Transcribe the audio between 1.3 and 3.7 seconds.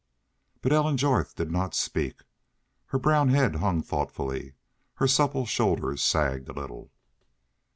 did not speak. Her brown head